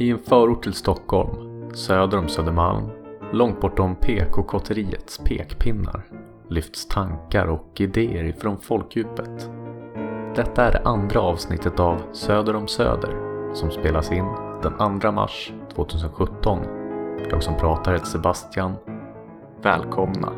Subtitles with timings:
[0.00, 2.90] I en förort till Stockholm, söder om Södermalm,
[3.32, 6.06] långt bortom PK-kotteriets pekpinnar,
[6.48, 9.50] lyfts tankar och idéer ifrån folkdjupet.
[10.36, 13.16] Detta är det andra avsnittet av Söder om Söder
[13.54, 14.24] som spelas in
[14.62, 16.58] den 2 mars 2017.
[17.30, 18.74] Jag som pratar heter Sebastian.
[19.62, 20.32] Välkomna!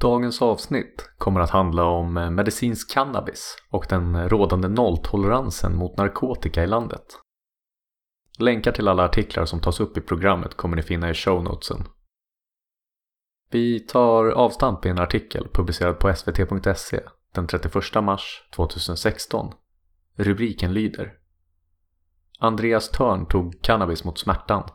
[0.00, 6.64] Dagens avsnitt kommer att handla om eh, medicinsk cannabis och den rådande nolltoleransen mot narkotika
[6.64, 7.25] i landet.
[8.38, 11.84] Länkar till alla artiklar som tas upp i programmet kommer ni finna i shownotesen.
[13.50, 17.00] Vi tar avstamp i en artikel publicerad på svt.se
[17.32, 19.52] den 31 mars 2016.
[20.16, 21.18] Rubriken lyder
[22.38, 24.70] Andreas Törn tog cannabis mot smärtan.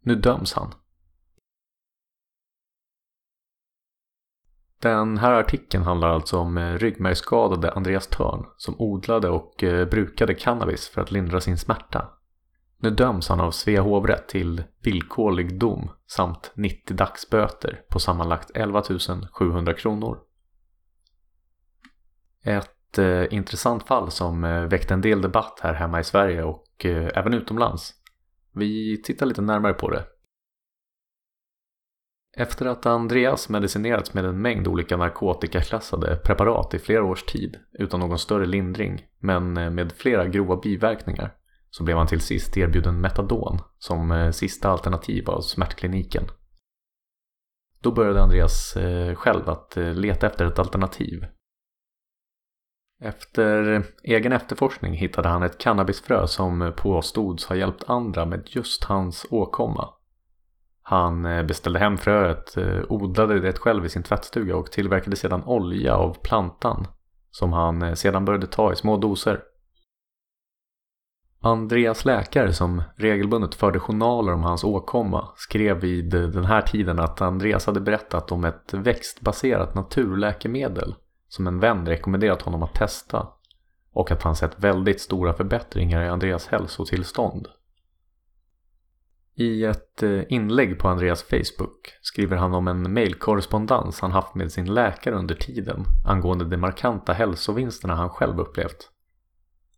[0.00, 0.74] Nu döms han.
[4.80, 10.34] Den här artikeln handlar alltså om eh, ryggmärgsskadade Andreas Törn som odlade och eh, brukade
[10.34, 12.15] cannabis för att lindra sin smärta.
[12.78, 18.82] Nu döms han av Svea hovrätt till villkorlig dom samt 90 dagsböter på sammanlagt 11
[19.32, 20.18] 700 kronor.
[22.44, 26.84] Ett eh, intressant fall som eh, väckte en del debatt här hemma i Sverige och
[26.84, 27.94] eh, även utomlands.
[28.52, 30.04] Vi tittar lite närmare på det.
[32.36, 38.00] Efter att Andreas medicinerats med en mängd olika narkotikaklassade preparat i flera års tid utan
[38.00, 41.34] någon större lindring men eh, med flera grova biverkningar
[41.76, 46.24] så blev han till sist erbjuden Metadon som eh, sista alternativ av smärtkliniken.
[47.80, 51.26] Då började Andreas eh, själv att eh, leta efter ett alternativ.
[53.02, 59.26] Efter egen efterforskning hittade han ett cannabisfrö som påstods ha hjälpt andra med just hans
[59.30, 59.88] åkomma.
[60.82, 62.54] Han beställde hem fröet,
[62.88, 66.86] odlade det själv i sin tvättstuga och tillverkade sedan olja av plantan
[67.30, 69.42] som han sedan började ta i små doser.
[71.40, 77.20] Andreas läkare som regelbundet förde journaler om hans åkomma skrev vid den här tiden att
[77.20, 80.94] Andreas hade berättat om ett växtbaserat naturläkemedel
[81.28, 83.28] som en vän rekommenderat honom att testa
[83.92, 87.48] och att han sett väldigt stora förbättringar i Andreas hälsotillstånd.
[89.34, 94.52] I ett eh, inlägg på Andreas Facebook skriver han om en mejlkorrespondens han haft med
[94.52, 98.90] sin läkare under tiden angående de markanta hälsovinsterna han själv upplevt.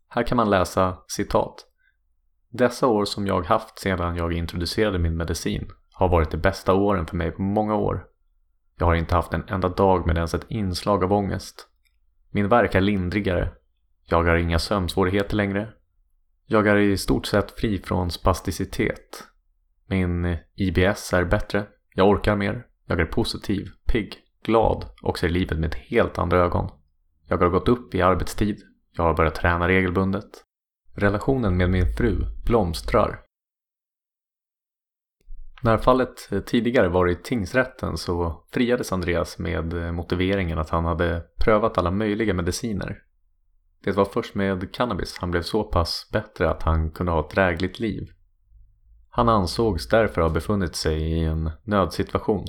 [0.09, 1.67] Här kan man läsa citat.
[2.51, 7.07] Dessa år som jag haft sedan jag introducerade min medicin har varit de bästa åren
[7.07, 8.07] för mig på många år.
[8.79, 11.69] Jag har inte haft en enda dag med ens ett inslag av ångest.
[12.31, 13.53] Min värk är lindrigare.
[14.05, 15.73] Jag har inga sömnsvårigheter längre.
[16.47, 19.25] Jag är i stort sett fri från spasticitet.
[19.87, 21.67] Min IBS är bättre.
[21.95, 22.67] Jag orkar mer.
[22.87, 24.15] Jag är positiv, pigg,
[24.45, 26.71] glad och ser livet med helt andra ögon.
[27.27, 28.68] Jag har gått upp i arbetstid.
[28.99, 30.45] Jag har börjat träna regelbundet.
[30.95, 33.21] Relationen med min fru blomstrar.
[35.63, 41.79] När fallet tidigare var i tingsrätten så friades Andreas med motiveringen att han hade prövat
[41.79, 43.03] alla möjliga mediciner.
[43.85, 47.35] Det var först med cannabis han blev så pass bättre att han kunde ha ett
[47.35, 48.09] drägligt liv.
[49.09, 52.45] Han ansågs därför ha befunnit sig i en nödsituation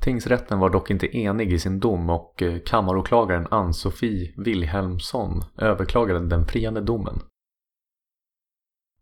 [0.00, 6.46] Tingsrätten var dock inte enig i sin dom och eh, kammaråklagaren Ann-Sofie Wilhelmsson överklagade den
[6.46, 7.20] friande domen.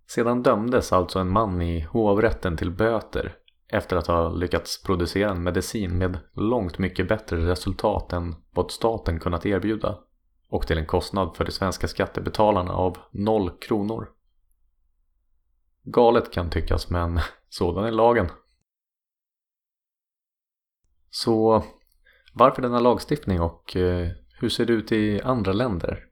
[0.07, 3.37] Sedan dömdes alltså en man i hovrätten till böter
[3.69, 9.21] efter att ha lyckats producera en medicin med långt mycket bättre resultat än vad staten
[9.21, 9.99] kunnat erbjuda
[10.49, 14.09] och till en kostnad för de svenska skattebetalarna av noll kronor.
[15.83, 18.29] Galet kan tyckas men sådan är lagen.
[21.15, 21.65] Så
[22.33, 24.09] varför denna lagstiftning och eh,
[24.41, 26.07] hur ser det ut i andra länder?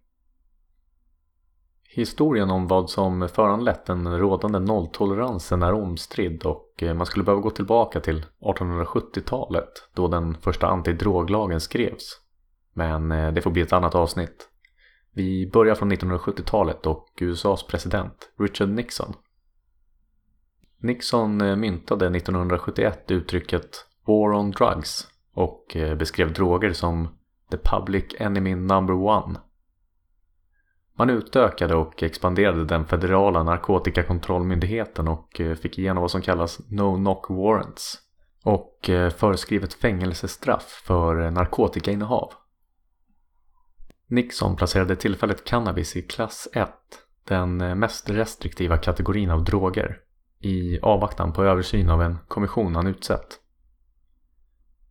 [1.85, 7.43] Historien om vad som föranlett den rådande nolltoleransen är omstridd och eh, man skulle behöva
[7.43, 12.21] gå tillbaka till 1870-talet då den första antidroglagen skrevs.
[12.73, 14.49] Men eh, det får bli ett annat avsnitt.
[15.13, 19.15] Vi börjar från 1970-talet och USAs president Richard Nixon.
[20.79, 27.09] Nixon myntade 1971 uttrycket War on Drugs och eh, beskrev droger som
[27.51, 29.41] The Public Enemy Number One.
[30.95, 36.97] Man utökade och expanderade den federala narkotikakontrollmyndigheten och eh, fick igenom vad som kallas No
[36.97, 37.99] Knock Warrants
[38.45, 42.33] och eh, föreskrev ett fängelsestraff för narkotikainnehav.
[44.07, 46.71] Nixon placerade tillfälligt cannabis i klass 1,
[47.25, 49.99] den mest restriktiva kategorin av droger,
[50.41, 53.40] i avvaktan på översyn av en kommission han utsett.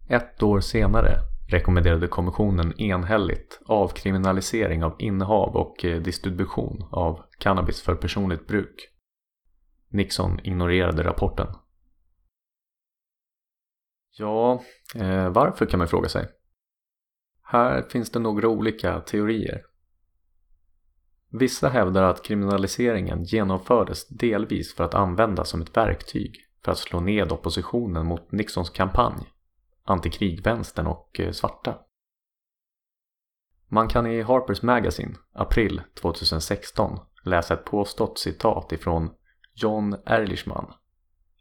[0.09, 7.95] Ett år senare, rekommenderade kommissionen enhälligt avkriminalisering av innehav och eh, distribution av cannabis för
[7.95, 8.89] personligt bruk.
[9.89, 11.47] Nixon ignorerade rapporten.
[14.17, 14.63] Ja,
[14.95, 16.27] eh, varför kan man fråga sig.
[17.43, 19.61] Här finns det några olika teorier.
[21.31, 26.35] Vissa hävdar att kriminaliseringen genomfördes delvis för att användas som ett verktyg
[26.65, 29.27] för att slå ned oppositionen mot Nixons kampanj,
[29.89, 31.79] antikrigvänstern och eh, svarta.
[33.67, 39.09] Man kan i Harper's Magazine, april 2016, läsa ett påstått citat ifrån
[39.53, 40.73] John Ehrlichman,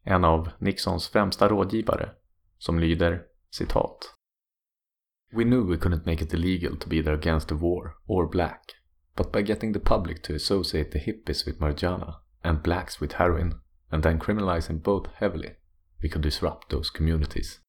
[0.03, 2.11] en av Nixons främsta rådgivare,
[2.59, 4.15] som lyder citat
[5.33, 8.63] We knew we couldn't make it illegal to be there against the war or black,
[9.17, 13.61] but by getting the public to associate the hippies with marijuana and blacks with heroin
[13.91, 15.57] and then criminalizing both heavily,
[16.03, 17.61] we could disrupt those communities.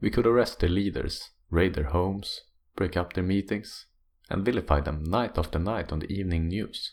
[0.00, 2.42] We could arrest their leaders, raid their homes,
[2.76, 3.86] break up their meetings,
[4.28, 6.92] and vilify them night after night on the evening news.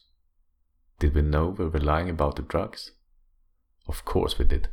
[1.00, 2.92] Did we know we were lying about the drugs?
[3.88, 4.68] Of course we did.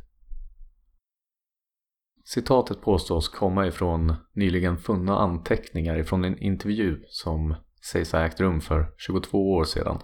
[2.25, 7.55] Citatet påstås komma ifrån nyligen funna anteckningar ifrån en intervju som
[7.91, 9.99] sägs ha ägt rum för 22 år sedan.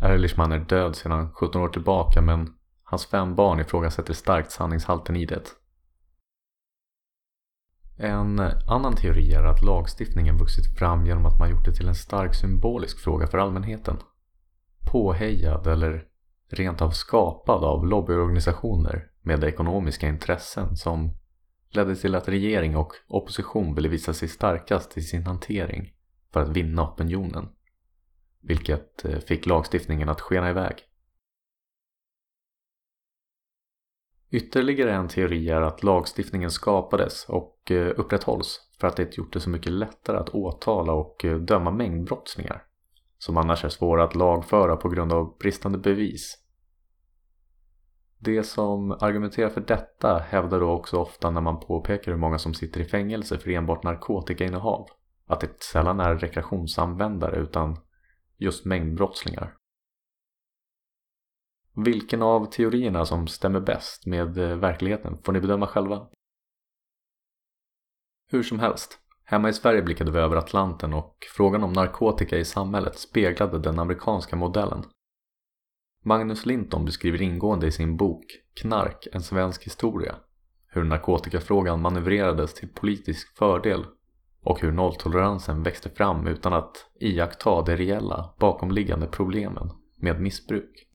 [0.00, 5.26] Erlichman är död sedan 17 år tillbaka men hans fem barn ifrågasätter starkt sanningshalten i
[5.26, 5.54] det.
[8.00, 11.94] En annan teori är att lagstiftningen vuxit fram genom att man gjort det till en
[11.94, 13.96] stark symbolisk fråga för allmänheten.
[14.92, 16.04] Påhejad eller
[16.50, 21.10] rent av skapad av lobbyorganisationer med ekonomiska intressen som
[21.70, 25.92] ledde till att regering och opposition ville visa sig starkast i sin hantering
[26.32, 27.48] för att vinna opinionen.
[28.40, 30.87] Vilket eh, fick lagstiftningen att skena iväg.
[34.30, 39.40] Ytterligare en teori är att lagstiftningen skapades och eh, upprätthålls för att det gjort det
[39.40, 42.64] så mycket lättare att åtala och eh, döma mängdbrottslingar
[43.18, 46.38] som annars är svåra att lagföra på grund av bristande bevis.
[48.18, 52.54] Det som argumenterar för detta hävdar då också ofta när man påpekar hur många som
[52.54, 54.88] sitter i fängelse för enbart narkotikainnehav
[55.26, 57.76] att det sällan är rekreationsanvändare utan
[58.38, 59.57] just mängdbrottslingar.
[61.84, 66.08] Vilken av teorierna som stämmer bäst med eh, verkligheten får ni bedöma själva.
[68.30, 72.44] Hur som helst, hemma i Sverige blickade vi över Atlanten och frågan om narkotika i
[72.44, 74.84] samhället speglade den amerikanska modellen.
[76.04, 80.14] Magnus Linton beskriver ingående i sin bok Knark, en svensk historia
[80.70, 83.84] hur narkotikafrågan manövrerades till politisk fördel
[84.42, 90.87] och hur nolltoleransen växte fram utan att iaktta de reella bakomliggande problemen med missbruk.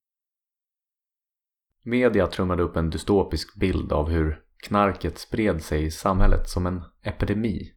[1.86, 6.84] Media trummade upp en dystopisk bild av hur knarket spred sig i samhället som en
[7.02, 7.74] epidemi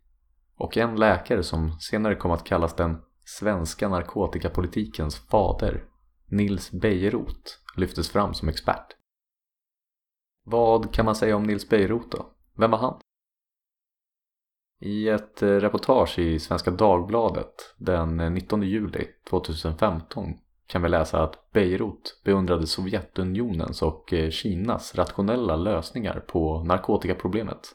[0.57, 5.85] och en läkare som senare kom att kallas den svenska narkotikapolitikens fader,
[6.27, 8.87] Nils Bejerot, lyftes fram som expert.
[10.45, 12.27] Vad kan man säga om Nils Bejerot då?
[12.57, 13.01] Vem var han?
[14.81, 20.35] I ett eh, reportage i Svenska Dagbladet den 19 juli 2015
[20.67, 27.75] kan vi läsa att Beirut beundrade Sovjetunionens och eh, Kinas rationella lösningar på narkotikaproblemet.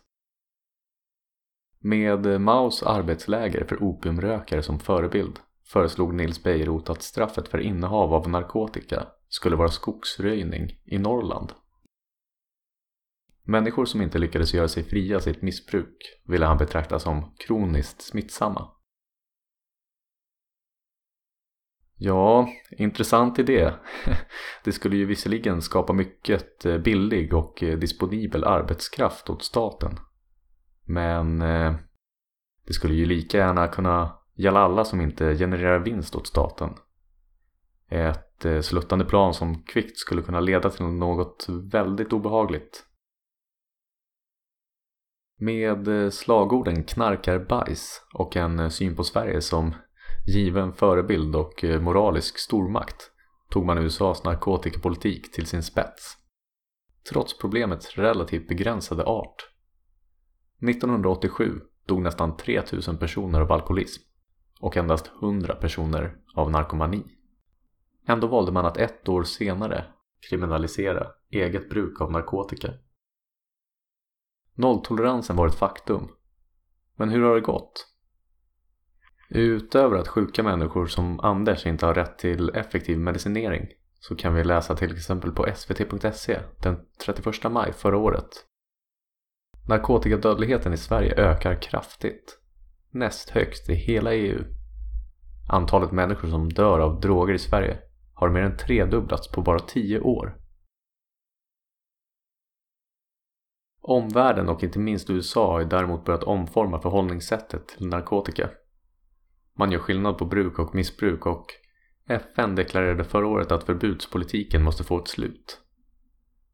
[1.79, 8.29] Med Maos arbetsläger för opiumrökare som förebild föreslog Nils Beirut att straffet för innehav av
[8.29, 11.53] narkotika skulle vara skogsröjning i Norrland.
[13.43, 18.67] Människor som inte lyckades göra sig fria sitt missbruk ville han betrakta som kroniskt smittsamma.
[22.03, 23.73] Ja, intressant idé.
[24.63, 29.99] Det skulle ju visserligen skapa mycket eh, billig och eh, disponibel arbetskraft åt staten.
[30.85, 31.75] Men eh,
[32.67, 36.69] det skulle ju lika gärna kunna gälla alla som inte genererar vinst åt staten.
[37.89, 42.85] Ett sluttande plan som kvickt skulle kunna leda till något väldigt obehagligt.
[45.39, 49.73] Med slagorden knarkarbajs och en syn på Sverige som
[50.25, 53.11] given förebild och eh, moralisk stormakt
[53.49, 56.17] tog man USAs narkotikapolitik till sin spets.
[57.09, 59.49] Trots problemets relativt begränsade art.
[60.69, 64.01] 1987 dog nästan 3000 personer av alkoholism
[64.59, 67.03] och endast 100 personer av narkomani.
[68.07, 69.85] Ändå valde man att ett år senare
[70.29, 72.73] kriminalisera eget bruk av narkotika.
[74.55, 76.07] Nolltoleransen var ett faktum.
[76.95, 77.90] Men hur har det gått?
[79.33, 83.67] Utöver att sjuka människor som Anders inte har rätt till effektiv medicinering
[83.99, 88.45] så kan vi läsa till exempel på svt.se den 31 maj förra året
[89.67, 92.39] Narkotikadödligheten i Sverige ökar kraftigt.
[92.89, 94.43] Näst högst i hela EU.
[95.49, 97.77] Antalet människor som dör av droger i Sverige
[98.13, 100.37] har mer än tredubblats på bara tio år.
[103.81, 108.49] Omvärlden och inte minst USA har däremot börjat omforma förhållningssättet till narkotika.
[109.57, 111.45] Man gör skillnad på bruk och missbruk och
[112.07, 115.61] FN deklarerade förra året att förbudspolitiken måste få ett slut.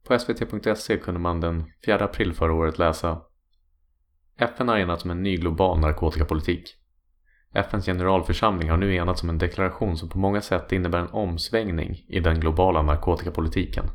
[0.03, 3.21] På svt.se kunde man den 4 april förra året läsa
[4.37, 6.75] FN har enats om en ny global narkotikapolitik.
[7.53, 12.05] FNs generalförsamling har nu enats om en deklaration som på många sätt innebär en omsvängning
[12.07, 13.85] i den globala narkotikapolitiken.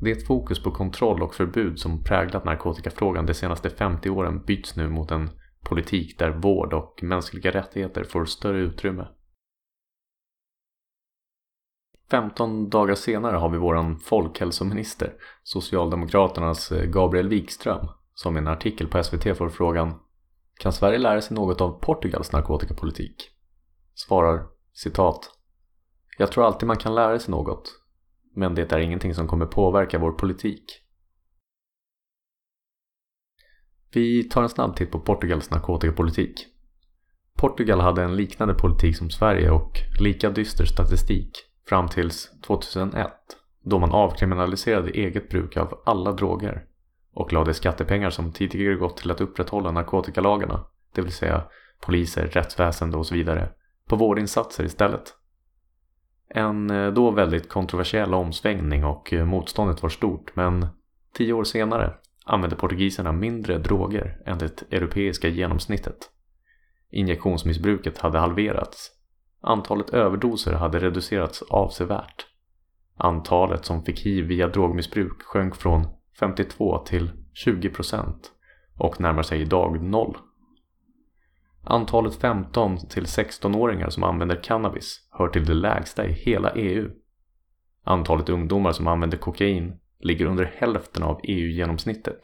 [0.00, 4.88] Det fokus på kontroll och förbud som präglat narkotikafrågan de senaste 50 åren byts nu
[4.88, 5.30] mot en
[5.64, 9.06] politik där vård och mänskliga rättigheter får större utrymme.
[12.10, 18.88] 15 dagar senare har vi vår folkhälsominister, Socialdemokraternas eh, Gabriel Wikström, som i en artikel
[18.88, 19.94] på SVT får frågan
[20.60, 23.30] Kan Sverige lära sig något av Portugals narkotikapolitik?
[23.94, 25.30] Svarar citat
[26.18, 27.70] Jag tror alltid man kan lära sig något,
[28.34, 30.83] men det är ingenting som kommer påverka vår politik.
[33.94, 36.46] Vi tar en snabb titt på Portugals narkotikapolitik.
[37.36, 41.30] Portugal hade en liknande politik som Sverige och lika dyster statistik
[41.68, 43.10] fram tills 2001
[43.64, 46.64] då man avkriminaliserade eget bruk av alla droger
[47.14, 51.44] och lade skattepengar som tidigare gått till att upprätthålla narkotikalagarna, det vill säga
[51.80, 53.48] poliser, rättsväsende och så vidare,
[53.88, 55.14] på vårdinsatser istället.
[56.28, 60.66] En eh, då väldigt kontroversiell omsvängning och eh, motståndet var stort men
[61.12, 61.94] tio år senare
[62.24, 66.10] använde portugiserna mindre droger än det europeiska genomsnittet.
[66.90, 68.94] Injektionsmissbruket hade halverats
[69.46, 72.26] Antalet överdoser hade reducerats avsevärt.
[72.96, 75.86] Antalet som fick hiv via drogmissbruk sjönk från
[76.20, 78.32] 52 till 20 procent
[78.78, 80.16] och närmar sig idag noll.
[81.64, 86.90] Antalet 15 till 16-åringar som använder cannabis hör till det lägsta i hela EU.
[87.84, 92.20] Antalet ungdomar som använder kokain ligger under hälften av EU-genomsnittet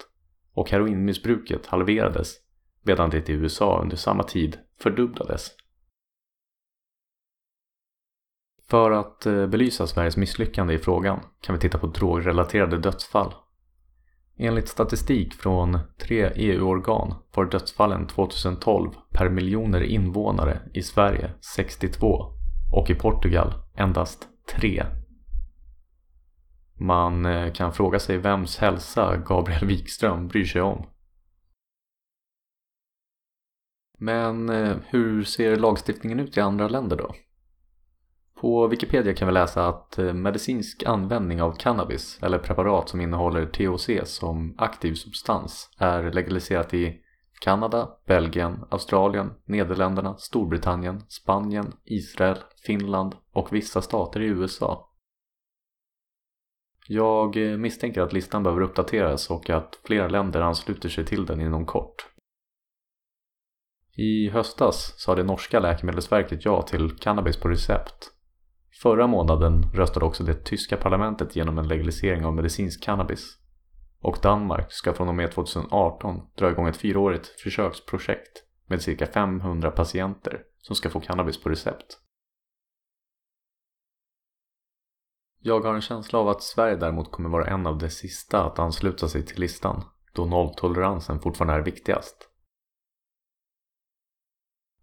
[0.55, 2.35] och heroinmissbruket halverades
[2.83, 5.51] medan det i USA under samma tid fördubblades.
[8.69, 13.35] För att eh, belysa Sveriges misslyckande i frågan kan vi titta på drogrelaterade dödsfall.
[14.37, 22.27] Enligt statistik från tre EU-organ var dödsfallen 2012 per miljoner invånare i Sverige 62
[22.73, 24.29] och i Portugal endast
[24.61, 24.85] 3.
[26.81, 30.87] Man eh, kan fråga sig vems hälsa Gabriel Wikström bryr sig om.
[33.99, 37.15] Men eh, hur ser lagstiftningen ut i andra länder då?
[38.41, 43.47] På Wikipedia kan vi läsa att eh, medicinsk användning av cannabis eller preparat som innehåller
[43.47, 47.01] THC som aktiv substans är legaliserat i
[47.41, 54.90] Kanada, Belgien, Australien, Nederländerna, Storbritannien, Spanien, Israel, Finland och vissa stater i USA.
[56.93, 61.41] Jag eh, misstänker att listan behöver uppdateras och att flera länder ansluter sig till den
[61.41, 62.07] inom kort.
[63.97, 68.11] I höstas sa det norska läkemedelsverket ja till cannabis på recept
[68.83, 73.39] Förra månaden röstade också det tyska parlamentet genom en legalisering av medicinsk cannabis.
[74.01, 79.71] Och Danmark ska från och med 2018 dra igång ett fyraårigt försöksprojekt med cirka 500
[79.71, 81.99] patienter som ska få cannabis på recept.
[85.43, 88.59] Jag har en känsla av att Sverige däremot kommer vara en av de sista att
[88.59, 92.29] ansluta sig till listan då nolltoleransen fortfarande är viktigast.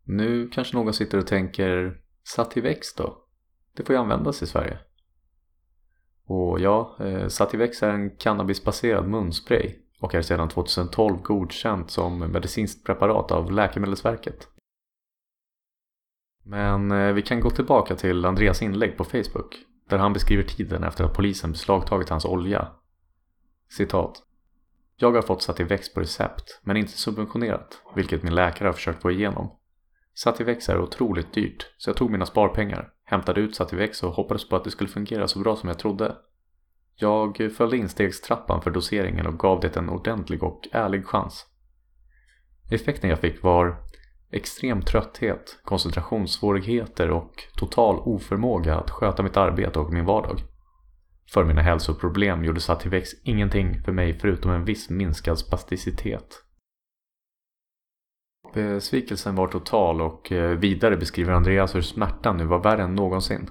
[0.03, 3.23] Nu kanske någon sitter och tänker Sativex då?
[3.73, 4.79] Det får ju användas i Sverige.
[6.25, 12.85] Och ja, eh, Sativex är en cannabisbaserad munspray och är sedan 2012 godkänt som medicinskt
[12.85, 14.47] preparat av Läkemedelsverket.
[16.43, 20.83] Men eh, vi kan gå tillbaka till Andreas inlägg på Facebook där han beskriver tiden
[20.83, 22.67] efter att polisen beslagtagit hans olja.
[23.69, 24.23] Citat.
[24.95, 29.11] Jag har fått Sativex på recept men inte subventionerat, vilket min läkare har försökt få
[29.11, 29.59] igenom.
[30.13, 34.55] Sativex är otroligt dyrt, så jag tog mina sparpengar, hämtade ut Sativex och hoppades på
[34.55, 36.15] att det skulle fungera så bra som jag trodde.
[36.95, 41.45] Jag följde instegstrappan för doseringen och gav det en ordentlig och ärlig chans.
[42.71, 43.77] Effekten jag fick var
[44.31, 50.43] extrem trötthet, koncentrationssvårigheter och total oförmåga att sköta mitt arbete och min vardag.
[51.33, 56.43] För mina hälsoproblem gjorde Sativex ingenting för mig förutom en viss minskad spasticitet.
[58.53, 63.49] Besvikelsen var total och eh, vidare beskriver Andreas hur smärtan nu var värre än någonsin.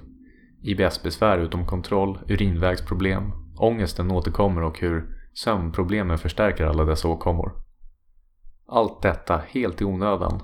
[0.63, 7.53] IBS-besvär utom kontroll, urinvägsproblem, ångesten återkommer och hur Sömnproblemen förstärker alla dessa åkommor.
[8.67, 10.43] Allt detta helt i onödan.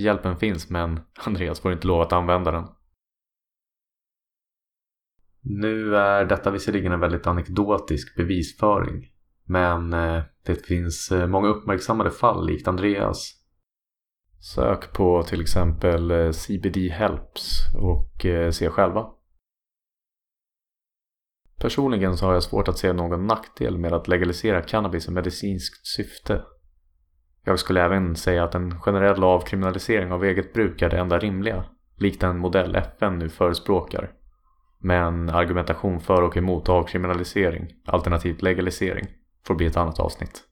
[0.00, 2.66] Hjälpen finns men Andreas får inte lov att använda den.
[5.42, 9.10] Nu är detta visserligen en väldigt anekdotisk bevisföring.
[9.44, 13.36] Men eh, det finns eh, många uppmärksammade fall likt Andreas.
[14.54, 19.06] Sök på till exempel eh, CBD Helps och se själva.
[21.60, 25.86] Personligen så har jag svårt att se någon nackdel med att legalisera cannabis i medicinskt
[25.86, 26.44] syfte.
[27.44, 31.64] Jag skulle även säga att en generell avkriminalisering av eget bruk är det enda rimliga,
[31.96, 34.10] likt den modell FN nu förespråkar.
[34.78, 39.06] Men argumentation för och emot avkriminalisering, alternativt legalisering,
[39.46, 40.42] får bli ett annat avsnitt.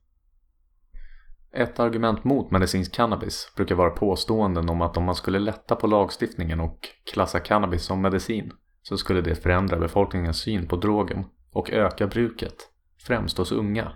[1.53, 5.87] Ett argument mot medicinsk cannabis brukar vara påståenden om att om man skulle lätta på
[5.87, 6.79] lagstiftningen och
[7.13, 8.53] klassa cannabis som medicin
[8.83, 12.55] så skulle det förändra befolkningens syn på drogen och öka bruket,
[13.07, 13.93] främst hos unga.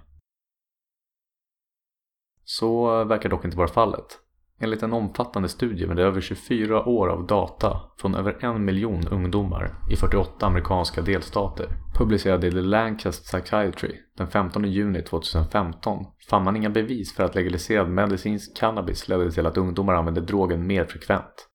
[2.59, 4.19] Så verkar dock inte vara fallet.
[4.61, 9.75] Enligt en omfattande studie med över 24 år av data från över en miljon ungdomar
[9.91, 16.57] i 48 amerikanska delstater publicerad i The Lancaster Psychiatry den 15 juni 2015 fann man
[16.57, 21.49] inga bevis för att legaliserad medicinsk cannabis ledde till att ungdomar använde drogen mer frekvent.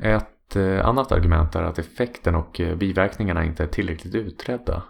[0.00, 4.82] Ett eh, annat argument är att effekten och eh, biverkningarna inte är tillräckligt utredda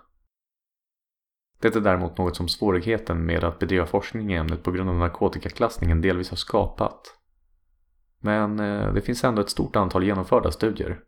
[1.72, 4.96] det är däremot något som svårigheten med att bedriva forskning i ämnet på grund av
[4.96, 7.00] narkotikaklassningen delvis har skapat.
[8.20, 11.00] Men eh, det finns ändå ett stort antal genomförda studier.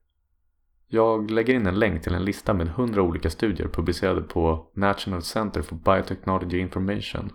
[0.88, 5.22] Jag lägger in en länk till en lista med 100 olika studier publicerade på National
[5.22, 7.30] Center for Biotechnology Information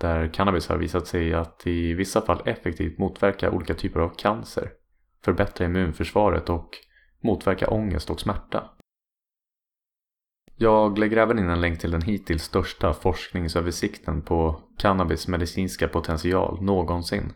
[0.00, 4.70] där cannabis har visat sig att i vissa fall effektivt motverka olika typer av cancer,
[5.24, 6.68] förbättra immunförsvaret och
[7.22, 8.70] motverka ångest och smärta.
[10.62, 16.62] Jag lägger även in en länk till den hittills största forskningsöversikten på cannabis medicinska potential
[16.62, 17.32] någonsin.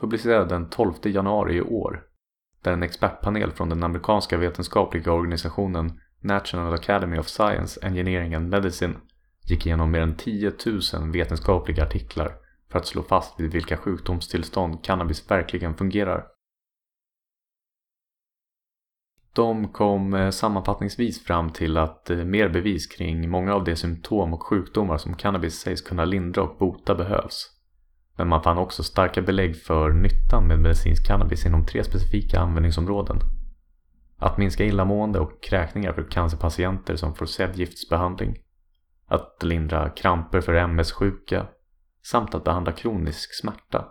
[0.00, 2.02] Publicerad den 12 januari i år.
[2.62, 8.94] Där en expertpanel från den amerikanska vetenskapliga organisationen National Academy of Science, Engineering and Medicine
[9.48, 12.32] gick igenom mer än 10 000 vetenskapliga artiklar
[12.70, 16.24] för att slå fast vid vilka sjukdomstillstånd cannabis verkligen fungerar.
[19.32, 24.34] De kom eh, sammanfattningsvis fram till att eh, mer bevis kring många av de symptom
[24.34, 27.50] och sjukdomar som cannabis sägs kunna lindra och bota behövs.
[28.16, 33.18] Men man fann också starka belägg för nyttan med medicinsk cannabis inom tre specifika användningsområden.
[34.18, 38.36] Att minska illamående och kräkningar för cancerpatienter som får cellgiftsbehandling.
[39.06, 41.46] Att lindra kramper för MS-sjuka.
[42.02, 43.88] Samt att behandla kronisk smärta.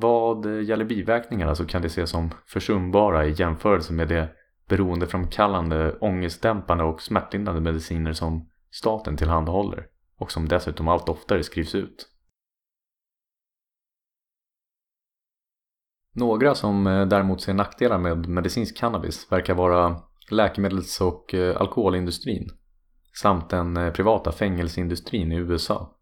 [0.00, 4.26] Vad gäller biverkningarna så kan det ses som försumbara i jämförelse med de
[4.68, 9.86] beroendeframkallande, ångestdämpande och smärtlindrande mediciner som staten tillhandahåller
[10.18, 12.08] och som dessutom allt oftare skrivs ut.
[16.14, 22.48] Några som eh, däremot ser nackdelar med medicinsk cannabis verkar vara läkemedels och eh, alkoholindustrin
[23.14, 25.97] samt den eh, privata fängelseindustrin i USA.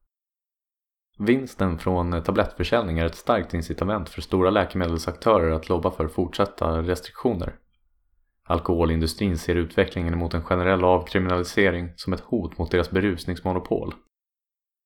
[1.19, 6.83] Vinsten från eh, tablettförsäljning är ett starkt incitament för stora läkemedelsaktörer att lobba för fortsatta
[6.83, 7.57] restriktioner.
[8.45, 13.95] Alkoholindustrin ser utvecklingen mot en generell avkriminalisering som ett hot mot deras berusningsmonopol.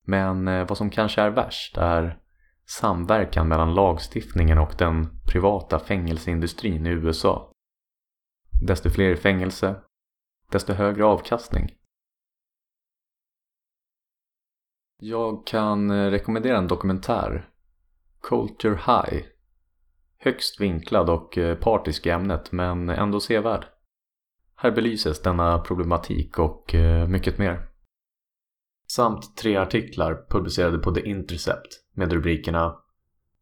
[0.05, 2.17] Men eh, vad som kanske är värst är
[2.65, 7.51] samverkan mellan lagstiftningen och den privata fängelseindustrin i USA.
[8.61, 9.75] Desto fler i fängelse,
[10.51, 11.71] desto högre avkastning.
[15.03, 17.49] Jag kan eh, rekommendera en dokumentär.
[18.21, 19.23] Culture High.
[20.17, 23.65] Högst vinklad och eh, partisk i ämnet men ändå sevärd.
[24.55, 27.67] Här belyses denna problematik och eh, mycket mer.
[28.87, 32.75] Samt tre artiklar publicerade på The Intercept med rubrikerna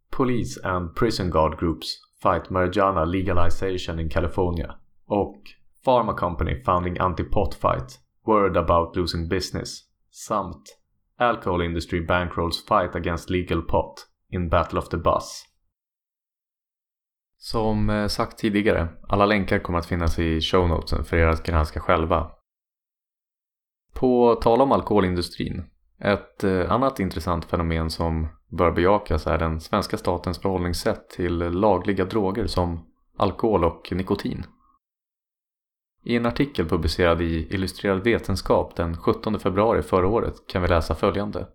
[0.10, 1.88] Police and Prison Guard Groups
[2.22, 5.42] Fight Marijuana Legalization in California och
[5.86, 9.80] Pharma Company Founding Anti-Pot Fight Word About Losing Business
[10.12, 10.79] samt
[11.20, 15.46] Alcohol Industry Bankrolls Fight Against Legal Pot in Battle of the Bus.
[17.38, 21.80] Som eh, sagt tidigare, alla länkar kommer att finnas i shownotesen för er att granska
[21.80, 22.32] själva.
[23.94, 25.64] På tal om alkoholindustrin,
[26.00, 32.06] ett eh, annat intressant fenomen som bör bejakas är den svenska statens förhållningssätt till lagliga
[32.06, 34.46] droger som alkohol och nikotin.
[36.04, 40.96] I en artikel publicerad i Illustrerad vetenskap den 17 februari förra året kan vi läsa
[40.96, 41.48] följande.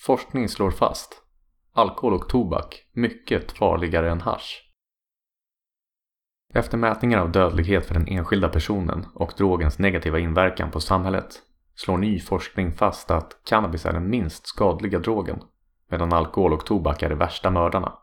[0.00, 1.22] Forskning slår fast.
[1.72, 4.64] Alkohol och tobak mycket farligare än hash.
[6.54, 11.42] Efter mätningar av dödlighet för den enskilda personen och drogens negativa inverkan på samhället
[11.74, 15.42] slår ny forskning fast att cannabis är den minst skadliga drogen
[15.90, 17.98] medan alkohol och tobak är de värsta mördarna.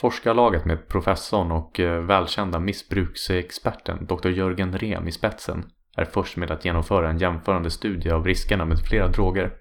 [0.00, 4.28] Forskarlaget med professorn och eh, välkända missbruksexperten Dr.
[4.28, 8.78] Jörgen Rehm i spetsen är först med att genomföra en jämförande studie av riskerna med
[8.88, 9.56] flera droger.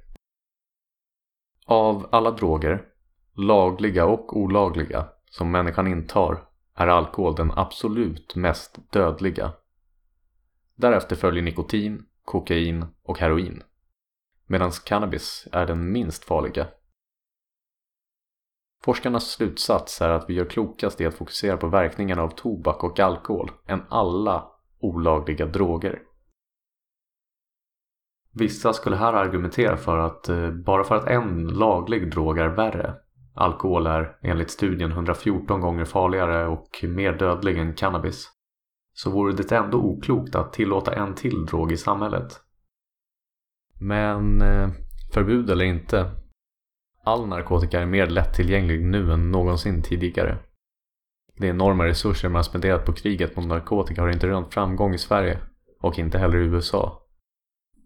[1.65, 2.85] Av alla droger,
[3.33, 6.43] lagliga och olagliga, som människan intar
[6.75, 9.53] är alkohol den absolut mest dödliga.
[10.75, 13.63] Därefter följer nikotin, kokain och heroin.
[14.47, 16.67] Medan cannabis är den minst farliga.
[18.85, 22.99] Forskarnas slutsats är att vi gör klokast i att fokusera på verkningarna av tobak och
[22.99, 24.47] alkohol än alla
[24.79, 26.01] olagliga droger.
[28.33, 32.93] Vissa skulle här argumentera för att eh, bara för att en laglig drog är värre,
[33.33, 38.29] alkohol är enligt studien 114 gånger farligare och mer dödlig än cannabis,
[38.93, 42.41] så vore det ändå oklokt att tillåta en till drog i samhället.
[43.79, 44.69] Men eh,
[45.13, 46.24] förbud eller inte,
[47.05, 50.37] all narkotika är mer lättillgänglig nu än någonsin tidigare.
[51.37, 55.39] De enorma resurser man spenderat på kriget mot narkotika har inte rönt framgång i Sverige
[55.81, 57.01] och inte heller i USA.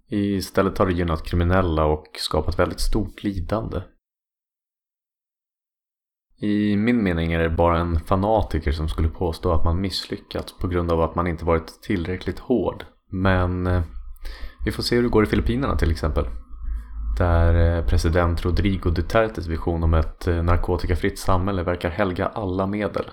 [0.10, 3.82] Istället har det gynnat kriminella och skapat väldigt stort lidande.
[6.42, 10.68] I min mening är det bara en fanatiker som skulle påstå att man misslyckats på
[10.68, 12.86] grund av att man inte varit tillräckligt hård.
[13.12, 13.84] Men eh,
[14.66, 16.26] vi får se hur det går i Filippinerna till exempel.
[17.20, 23.12] Där eh, president Rodrigo Dutertes vision om ett eh, narkotikafritt samhälle verkar helga alla medel.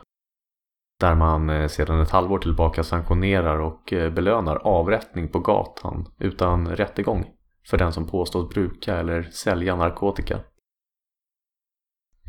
[1.01, 7.27] Där man eh, sedan ett halvår tillbaka sanktionerar och belönar avrättning på gatan utan rättegång
[7.71, 10.41] för den som påstås bruka eller sälja narkotika.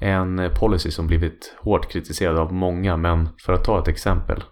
[0.01, 4.43] En policy som blivit hårt kritiserad av många men för att ta ett exempel.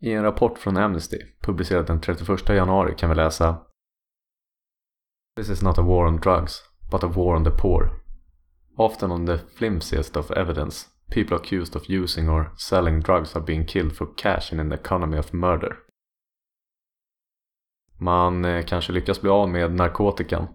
[0.00, 3.58] I en rapport från Amnesty publicerad den 31 januari kan vi läsa
[5.36, 7.90] This is not a war on drugs, but a war on the poor.
[8.76, 13.66] Often on the flimsiest of evidence, people accused of using or selling drugs are being
[13.66, 15.76] killed for cash in an economy of murder.
[18.00, 20.46] Man eh, kanske lyckas bli av med narkotikan,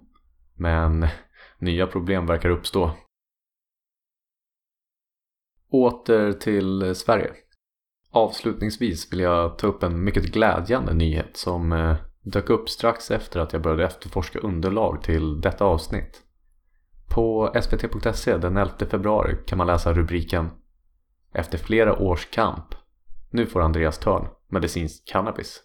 [0.56, 1.08] men
[1.60, 2.92] nya problem verkar uppstå
[5.72, 7.34] Åter till eh, Sverige.
[8.12, 13.40] Avslutningsvis vill jag ta upp en mycket glädjande nyhet som eh, dök upp strax efter
[13.40, 16.27] att jag började efterforska underlag till detta avsnitt.
[17.10, 20.50] På svt.se den 11 februari kan man läsa rubriken
[21.34, 22.66] Efter flera års kamp.
[23.30, 25.64] Nu får Andreas Törn medicinsk cannabis.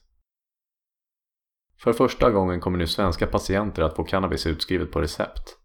[1.79, 5.59] För första gången kommer nu svenska patienter att få cannabis utskrivet på recept.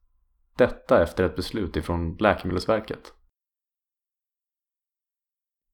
[0.57, 3.13] Detta efter ett beslut ifrån Läkemedelsverket.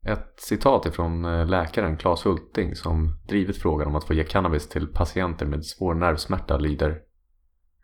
[0.06, 4.70] Ett citat ifrån eh, läkaren Claes Hulting som drivit frågan om att få ge cannabis
[4.70, 7.02] till patienter med svår nervsmärta lyder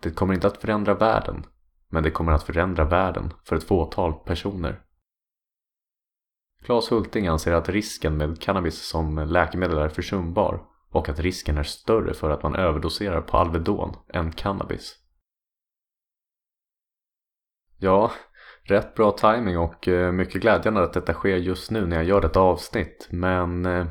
[0.01, 1.45] Det kommer inte att förändra världen,
[1.89, 4.81] men det kommer att förändra världen för ett fåtal personer.
[6.63, 11.63] Claes Hulting anser att risken med cannabis som läkemedel är försumbar och att risken är
[11.63, 14.95] större för att man överdoserar på Alvedon än cannabis.
[17.77, 18.11] Ja,
[18.63, 22.21] rätt bra timing och eh, mycket glädjande att detta sker just nu när jag gör
[22.21, 23.07] detta avsnitt.
[23.11, 23.87] Men eh,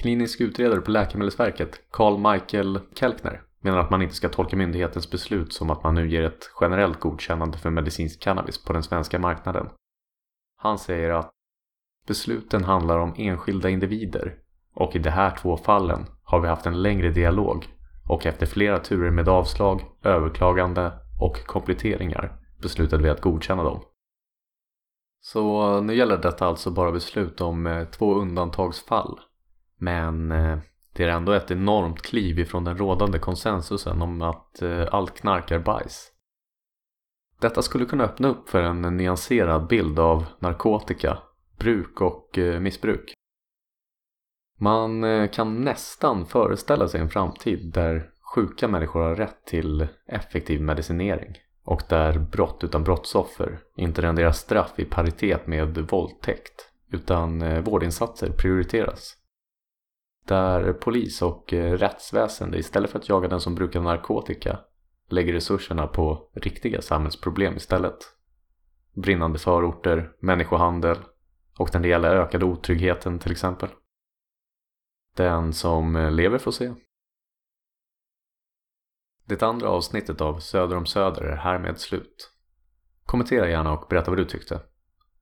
[0.00, 5.52] klinisk utredare på Läkemedelsverket, Carl Michael Kelkner, menar att man inte ska tolka myndighetens beslut
[5.52, 9.68] som att man nu ger ett generellt godkännande för medicinsk cannabis på den svenska marknaden.
[10.56, 11.30] Han säger att
[12.06, 14.38] besluten handlar om enskilda individer
[14.74, 17.66] och i de här två fallen har vi haft en längre dialog
[18.08, 23.82] och efter flera turer med avslag, överklagande och kompletteringar beslutade vi att godkänna dem.
[25.20, 29.20] Så nu gäller detta alltså bara beslut om eh, två undantagsfall.
[29.76, 30.58] Men eh,
[30.92, 35.50] det är ändå ett enormt kliv ifrån den rådande konsensusen om att eh, allt knark
[35.50, 36.08] är bajs.
[37.40, 41.18] Detta skulle kunna öppna upp för en nyanserad bild av narkotika,
[41.58, 43.14] bruk och eh, missbruk.
[44.58, 50.60] Man eh, kan nästan föreställa sig en framtid där sjuka människor har rätt till effektiv
[50.60, 57.60] medicinering och där brott utan brottsoffer inte renderar straff i paritet med våldtäkt utan eh,
[57.60, 59.16] vårdinsatser prioriteras.
[60.26, 64.58] Där polis och eh, rättsväsende istället för att jaga den som brukar narkotika
[65.08, 67.96] lägger resurserna på riktiga samhällsproblem istället.
[68.94, 70.98] Brinnande förorter, människohandel
[71.58, 73.68] och den reella ökade otryggheten till exempel.
[75.16, 76.74] Den som eh, lever får se.
[79.24, 82.32] Det andra avsnittet av Söder om Söder är härmed slut.
[83.04, 84.60] Kommentera gärna och berätta vad du tyckte.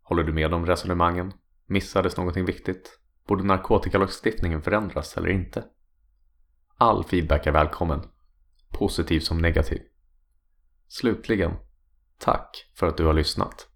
[0.02, 1.32] Håller du med om resonemangen?
[1.66, 2.99] Missades någonting viktigt?
[3.26, 5.64] Borde narkotikalagstiftningen förändras eller inte?
[6.76, 8.02] All feedback är välkommen,
[8.68, 9.82] positiv som negativ.
[10.88, 11.52] Slutligen,
[12.18, 13.68] tack för att du har lyssnat.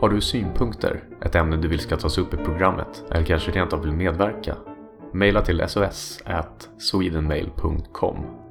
[0.00, 3.72] Har du synpunkter, ett ämne du vill ska tas upp i programmet eller kanske rent
[3.72, 4.56] av vill medverka?
[5.12, 8.45] Maila till sos.swedenmail.com